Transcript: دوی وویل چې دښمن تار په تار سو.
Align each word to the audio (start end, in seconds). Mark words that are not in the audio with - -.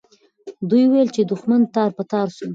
دوی 0.69 0.83
وویل 0.87 1.09
چې 1.15 1.21
دښمن 1.31 1.61
تار 1.75 1.89
په 1.97 2.03
تار 2.11 2.27
سو. 2.35 2.45